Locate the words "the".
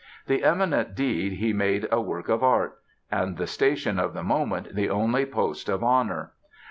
0.25-0.41, 3.37-3.45, 4.15-4.23, 4.73-4.89